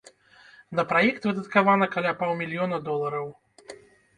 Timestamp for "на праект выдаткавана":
0.77-1.85